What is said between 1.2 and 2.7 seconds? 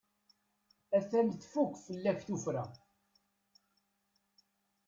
tfukk fell-ak tuffra.